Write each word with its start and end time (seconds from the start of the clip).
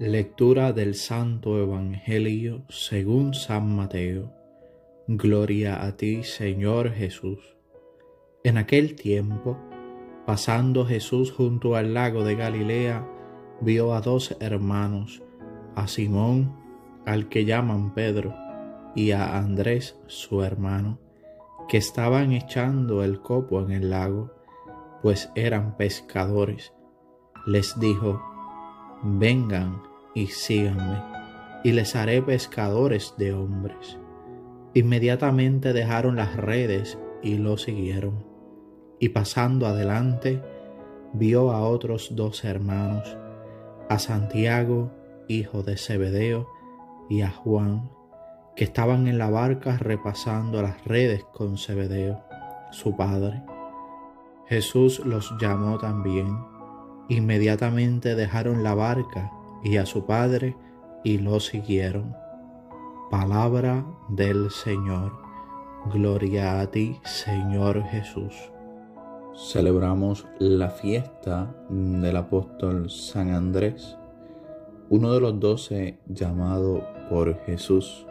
Lectura 0.00 0.72
del 0.72 0.94
Santo 0.94 1.58
Evangelio 1.58 2.62
según 2.68 3.34
San 3.34 3.74
Mateo. 3.74 4.32
Gloria 5.08 5.84
a 5.84 5.96
ti, 5.96 6.22
Señor 6.22 6.92
Jesús. 6.92 7.56
En 8.44 8.58
aquel 8.58 8.94
tiempo, 8.94 9.58
pasando 10.24 10.86
Jesús 10.86 11.32
junto 11.32 11.74
al 11.74 11.94
lago 11.94 12.22
de 12.22 12.36
Galilea, 12.36 13.08
vio 13.60 13.92
a 13.92 14.00
dos 14.00 14.36
hermanos, 14.38 15.20
a 15.74 15.88
Simón, 15.88 16.54
al 17.04 17.28
que 17.28 17.44
llaman 17.44 17.92
Pedro, 17.92 18.36
y 18.94 19.10
a 19.10 19.36
Andrés, 19.36 19.98
su 20.06 20.44
hermano, 20.44 21.00
que 21.68 21.78
estaban 21.78 22.30
echando 22.30 23.02
el 23.02 23.20
copo 23.20 23.62
en 23.62 23.72
el 23.72 23.90
lago, 23.90 24.30
pues 25.02 25.32
eran 25.34 25.76
pescadores. 25.76 26.72
Les 27.48 27.80
dijo, 27.80 28.22
vengan 29.02 29.87
y 30.18 30.26
síganme, 30.26 31.00
y 31.62 31.70
les 31.70 31.94
haré 31.94 32.20
pescadores 32.20 33.14
de 33.18 33.32
hombres. 33.32 33.98
Inmediatamente 34.74 35.72
dejaron 35.72 36.16
las 36.16 36.34
redes 36.36 36.98
y 37.22 37.38
lo 37.38 37.56
siguieron. 37.56 38.26
Y 38.98 39.10
pasando 39.10 39.68
adelante, 39.68 40.42
vio 41.12 41.52
a 41.52 41.60
otros 41.62 42.16
dos 42.16 42.44
hermanos, 42.44 43.16
a 43.88 44.00
Santiago, 44.00 44.90
hijo 45.28 45.62
de 45.62 45.76
Zebedeo, 45.76 46.48
y 47.08 47.22
a 47.22 47.30
Juan, 47.30 47.88
que 48.56 48.64
estaban 48.64 49.06
en 49.06 49.18
la 49.18 49.30
barca 49.30 49.76
repasando 49.78 50.62
las 50.62 50.84
redes 50.84 51.22
con 51.32 51.58
Zebedeo, 51.58 52.24
su 52.72 52.96
padre. 52.96 53.44
Jesús 54.48 54.98
los 55.06 55.32
llamó 55.38 55.78
también 55.78 56.36
Inmediatamente 57.08 58.14
dejaron 58.14 58.62
la 58.62 58.74
barca 58.74 59.32
y 59.62 59.76
a 59.76 59.86
su 59.86 60.06
padre 60.06 60.56
y 61.04 61.18
lo 61.18 61.40
siguieron. 61.40 62.14
Palabra 63.10 63.86
del 64.08 64.50
Señor. 64.50 65.12
Gloria 65.92 66.60
a 66.60 66.70
ti, 66.70 66.98
Señor 67.04 67.82
Jesús. 67.84 68.34
Celebramos 69.34 70.26
la 70.38 70.68
fiesta 70.68 71.54
del 71.70 72.16
apóstol 72.16 72.90
San 72.90 73.30
Andrés, 73.30 73.96
uno 74.90 75.12
de 75.12 75.20
los 75.20 75.38
doce 75.38 76.00
llamado 76.06 76.84
por 77.08 77.38
Jesús. 77.46 78.04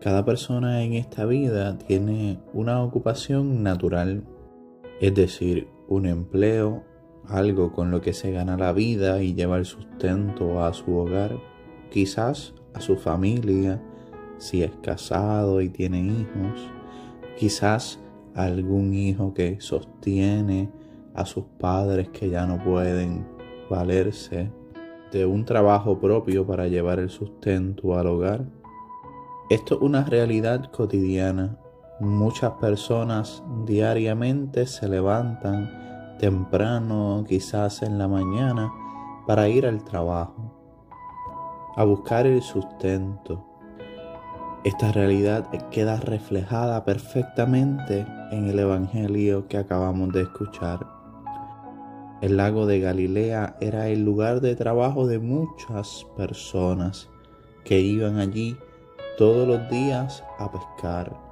Cada 0.00 0.24
persona 0.24 0.82
en 0.82 0.92
esta 0.92 1.24
vida 1.24 1.78
tiene 1.78 2.38
una 2.52 2.82
ocupación 2.82 3.62
natural, 3.62 4.24
es 5.00 5.14
decir, 5.14 5.68
un 5.88 6.06
empleo, 6.06 6.84
algo 7.28 7.72
con 7.72 7.90
lo 7.90 8.00
que 8.00 8.12
se 8.12 8.32
gana 8.32 8.56
la 8.56 8.72
vida 8.72 9.22
y 9.22 9.34
lleva 9.34 9.58
el 9.58 9.64
sustento 9.64 10.64
a 10.64 10.72
su 10.72 10.96
hogar, 10.96 11.38
quizás 11.90 12.54
a 12.74 12.80
su 12.80 12.96
familia, 12.96 13.82
si 14.38 14.62
es 14.62 14.72
casado 14.82 15.60
y 15.60 15.68
tiene 15.68 16.00
hijos, 16.00 16.68
quizás 17.36 18.00
algún 18.34 18.94
hijo 18.94 19.34
que 19.34 19.60
sostiene 19.60 20.70
a 21.14 21.26
sus 21.26 21.44
padres 21.58 22.08
que 22.08 22.30
ya 22.30 22.46
no 22.46 22.62
pueden 22.62 23.26
valerse 23.68 24.50
de 25.12 25.26
un 25.26 25.44
trabajo 25.44 25.98
propio 25.98 26.46
para 26.46 26.68
llevar 26.68 26.98
el 26.98 27.10
sustento 27.10 27.98
al 27.98 28.06
hogar. 28.06 28.44
Esto 29.50 29.76
es 29.76 29.80
una 29.82 30.04
realidad 30.04 30.70
cotidiana. 30.70 31.58
Muchas 31.98 32.52
personas 32.52 33.42
diariamente 33.66 34.66
se 34.66 34.88
levantan 34.88 35.79
temprano, 36.20 37.24
quizás 37.26 37.82
en 37.82 37.96
la 37.96 38.06
mañana, 38.06 38.70
para 39.26 39.48
ir 39.48 39.66
al 39.66 39.82
trabajo, 39.82 40.52
a 41.76 41.84
buscar 41.84 42.26
el 42.26 42.42
sustento. 42.42 43.46
Esta 44.62 44.92
realidad 44.92 45.48
queda 45.70 45.96
reflejada 45.96 46.84
perfectamente 46.84 48.06
en 48.32 48.48
el 48.48 48.58
Evangelio 48.58 49.48
que 49.48 49.56
acabamos 49.56 50.12
de 50.12 50.22
escuchar. 50.22 50.86
El 52.20 52.36
lago 52.36 52.66
de 52.66 52.80
Galilea 52.80 53.56
era 53.60 53.88
el 53.88 54.04
lugar 54.04 54.42
de 54.42 54.54
trabajo 54.56 55.06
de 55.06 55.18
muchas 55.18 56.06
personas 56.18 57.08
que 57.64 57.80
iban 57.80 58.18
allí 58.18 58.58
todos 59.16 59.48
los 59.48 59.70
días 59.70 60.22
a 60.38 60.52
pescar 60.52 61.29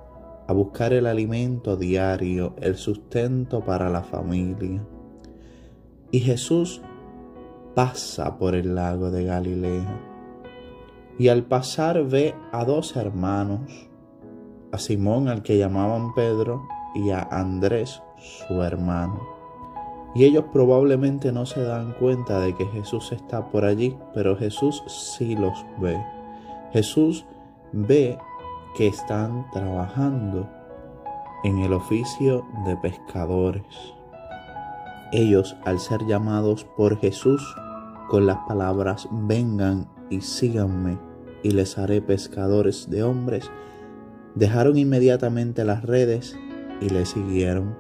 a 0.48 0.54
buscar 0.54 0.94
el 0.94 1.06
alimento 1.06 1.76
diario, 1.76 2.54
el 2.60 2.76
sustento 2.76 3.60
para 3.60 3.90
la 3.90 4.02
familia. 4.02 4.82
Y 6.10 6.20
Jesús 6.20 6.80
pasa 7.74 8.38
por 8.38 8.54
el 8.54 8.74
lago 8.74 9.10
de 9.10 9.24
Galilea. 9.24 10.00
Y 11.18 11.28
al 11.28 11.44
pasar 11.44 12.02
ve 12.02 12.34
a 12.50 12.64
dos 12.64 12.96
hermanos, 12.96 13.60
a 14.72 14.78
Simón 14.78 15.28
al 15.28 15.42
que 15.42 15.58
llamaban 15.58 16.14
Pedro 16.14 16.66
y 16.94 17.10
a 17.10 17.20
Andrés 17.30 18.02
su 18.16 18.62
hermano. 18.62 19.20
Y 20.14 20.24
ellos 20.24 20.46
probablemente 20.50 21.30
no 21.30 21.44
se 21.44 21.62
dan 21.62 21.92
cuenta 21.92 22.40
de 22.40 22.56
que 22.56 22.64
Jesús 22.68 23.12
está 23.12 23.50
por 23.50 23.66
allí, 23.66 23.98
pero 24.14 24.34
Jesús 24.34 24.82
sí 24.86 25.36
los 25.36 25.62
ve. 25.78 26.02
Jesús 26.72 27.26
ve 27.72 28.18
que 28.78 28.86
están 28.86 29.44
trabajando 29.50 30.48
en 31.42 31.58
el 31.58 31.72
oficio 31.72 32.46
de 32.64 32.76
pescadores. 32.76 33.64
Ellos, 35.10 35.56
al 35.64 35.80
ser 35.80 36.06
llamados 36.06 36.62
por 36.76 36.96
Jesús 37.00 37.42
con 38.08 38.24
las 38.24 38.38
palabras 38.46 39.08
vengan 39.10 39.88
y 40.10 40.20
síganme 40.20 40.96
y 41.42 41.50
les 41.50 41.76
haré 41.76 42.00
pescadores 42.00 42.88
de 42.88 43.02
hombres, 43.02 43.50
dejaron 44.36 44.78
inmediatamente 44.78 45.64
las 45.64 45.82
redes 45.82 46.38
y 46.80 46.88
le 46.88 47.04
siguieron. 47.04 47.76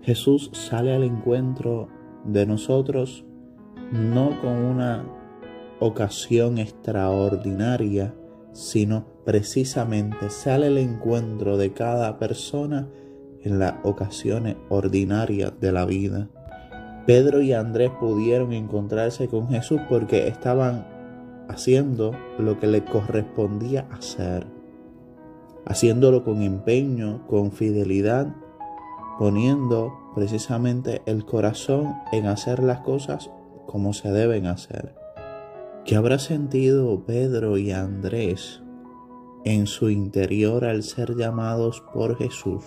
Jesús 0.00 0.50
sale 0.54 0.94
al 0.94 1.02
encuentro 1.02 1.88
de 2.24 2.46
nosotros 2.46 3.26
no 3.92 4.40
con 4.40 4.64
una 4.64 5.04
ocasión 5.78 6.56
extraordinaria, 6.56 8.14
sino 8.56 9.04
precisamente 9.26 10.30
sale 10.30 10.68
el 10.68 10.78
encuentro 10.78 11.58
de 11.58 11.74
cada 11.74 12.18
persona 12.18 12.88
en 13.42 13.58
las 13.58 13.74
ocasiones 13.82 14.56
ordinarias 14.70 15.52
de 15.60 15.72
la 15.72 15.84
vida. 15.84 16.30
Pedro 17.06 17.42
y 17.42 17.52
Andrés 17.52 17.90
pudieron 18.00 18.54
encontrarse 18.54 19.28
con 19.28 19.48
Jesús 19.48 19.80
porque 19.90 20.26
estaban 20.26 20.86
haciendo 21.48 22.12
lo 22.38 22.58
que 22.58 22.66
le 22.66 22.82
correspondía 22.82 23.86
hacer, 23.92 24.46
haciéndolo 25.66 26.24
con 26.24 26.40
empeño, 26.40 27.26
con 27.26 27.52
fidelidad, 27.52 28.34
poniendo 29.18 29.92
precisamente 30.14 31.02
el 31.04 31.26
corazón 31.26 31.94
en 32.10 32.26
hacer 32.26 32.62
las 32.62 32.80
cosas 32.80 33.30
como 33.66 33.92
se 33.92 34.10
deben 34.10 34.46
hacer. 34.46 35.05
¿Qué 35.86 35.94
habrá 35.94 36.18
sentido 36.18 37.04
Pedro 37.06 37.58
y 37.58 37.70
Andrés 37.70 38.60
en 39.44 39.68
su 39.68 39.88
interior 39.88 40.64
al 40.64 40.82
ser 40.82 41.14
llamados 41.14 41.80
por 41.94 42.16
Jesús? 42.16 42.64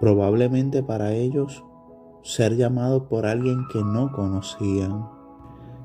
Probablemente 0.00 0.82
para 0.82 1.14
ellos 1.14 1.64
ser 2.22 2.56
llamados 2.56 3.04
por 3.04 3.24
alguien 3.24 3.66
que 3.72 3.82
no 3.82 4.12
conocían. 4.12 5.08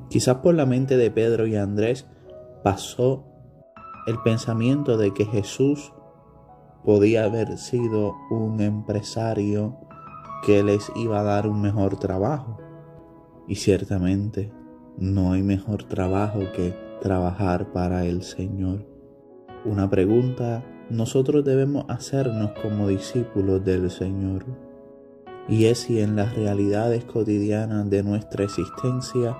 Quizás 0.09 0.39
por 0.39 0.55
la 0.55 0.65
mente 0.65 0.97
de 0.97 1.09
Pedro 1.09 1.47
y 1.47 1.55
Andrés 1.55 2.05
pasó 2.65 3.23
el 4.05 4.21
pensamiento 4.21 4.97
de 4.97 5.13
que 5.13 5.23
Jesús 5.23 5.93
podía 6.83 7.23
haber 7.23 7.57
sido 7.57 8.13
un 8.29 8.59
empresario 8.59 9.77
que 10.45 10.63
les 10.63 10.91
iba 10.97 11.21
a 11.21 11.23
dar 11.23 11.47
un 11.47 11.61
mejor 11.61 11.97
trabajo. 11.97 12.57
Y 13.47 13.55
ciertamente 13.55 14.51
no 14.97 15.33
hay 15.33 15.43
mejor 15.43 15.83
trabajo 15.83 16.39
que 16.55 16.73
trabajar 17.01 17.71
para 17.71 18.05
el 18.05 18.23
Señor. 18.23 18.85
Una 19.65 19.89
pregunta 19.89 20.63
nosotros 20.89 21.43
debemos 21.43 21.85
hacernos 21.87 22.51
como 22.61 22.87
discípulos 22.87 23.63
del 23.65 23.89
Señor. 23.89 24.45
Y 25.47 25.65
es 25.65 25.79
si 25.79 25.99
en 25.99 26.15
las 26.15 26.35
realidades 26.35 27.05
cotidianas 27.05 27.89
de 27.89 28.03
nuestra 28.03 28.43
existencia 28.43 29.37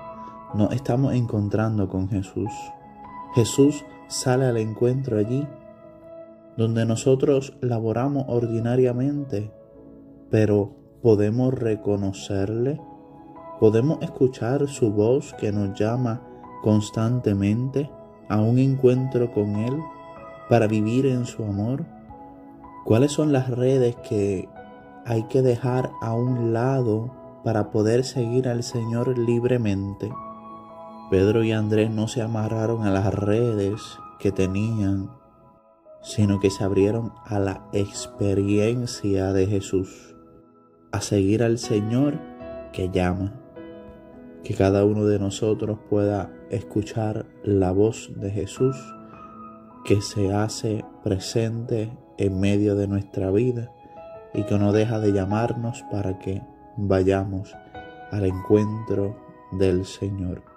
nos 0.54 0.72
estamos 0.72 1.14
encontrando 1.14 1.88
con 1.88 2.08
Jesús. 2.08 2.50
Jesús 3.34 3.84
sale 4.08 4.46
al 4.46 4.56
encuentro 4.56 5.18
allí, 5.18 5.46
donde 6.56 6.86
nosotros 6.86 7.56
laboramos 7.60 8.24
ordinariamente, 8.28 9.52
pero 10.30 10.74
podemos 11.02 11.54
reconocerle 11.54 12.80
podemos 13.60 13.98
escuchar 14.02 14.68
su 14.68 14.92
voz 14.92 15.34
que 15.34 15.52
nos 15.52 15.78
llama 15.78 16.22
constantemente 16.62 17.90
a 18.28 18.40
un 18.40 18.58
encuentro 18.58 19.32
con 19.32 19.56
Él 19.56 19.78
para 20.48 20.66
vivir 20.66 21.06
en 21.06 21.26
su 21.26 21.44
amor? 21.44 21.84
¿Cuáles 22.84 23.12
son 23.12 23.32
las 23.32 23.50
redes 23.50 23.96
que 24.08 24.48
hay 25.04 25.24
que 25.24 25.42
dejar 25.42 25.90
a 26.00 26.14
un 26.14 26.52
lado 26.52 27.10
para 27.44 27.70
poder 27.70 28.04
seguir 28.04 28.48
al 28.48 28.62
Señor 28.62 29.18
libremente? 29.18 30.10
Pedro 31.10 31.44
y 31.44 31.52
Andrés 31.52 31.90
no 31.90 32.08
se 32.08 32.22
amarraron 32.22 32.84
a 32.84 32.90
las 32.90 33.14
redes 33.14 33.80
que 34.18 34.32
tenían, 34.32 35.10
sino 36.02 36.40
que 36.40 36.50
se 36.50 36.64
abrieron 36.64 37.12
a 37.24 37.38
la 37.38 37.68
experiencia 37.72 39.32
de 39.32 39.46
Jesús, 39.46 40.16
a 40.90 41.00
seguir 41.00 41.42
al 41.44 41.58
Señor 41.58 42.18
que 42.72 42.90
llama. 42.90 43.45
Que 44.46 44.54
cada 44.54 44.84
uno 44.84 45.06
de 45.06 45.18
nosotros 45.18 45.76
pueda 45.90 46.30
escuchar 46.50 47.26
la 47.42 47.72
voz 47.72 48.12
de 48.14 48.30
Jesús 48.30 48.76
que 49.84 50.00
se 50.00 50.32
hace 50.32 50.84
presente 51.02 51.90
en 52.16 52.38
medio 52.38 52.76
de 52.76 52.86
nuestra 52.86 53.32
vida 53.32 53.72
y 54.34 54.44
que 54.44 54.56
no 54.56 54.72
deja 54.72 55.00
de 55.00 55.12
llamarnos 55.12 55.82
para 55.90 56.20
que 56.20 56.42
vayamos 56.76 57.56
al 58.12 58.24
encuentro 58.24 59.16
del 59.50 59.84
Señor. 59.84 60.55